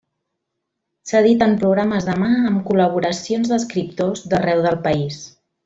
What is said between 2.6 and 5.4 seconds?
col·laboracions d'escriptors d'arreu del país.